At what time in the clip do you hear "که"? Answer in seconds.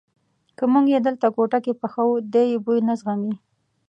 0.57-0.63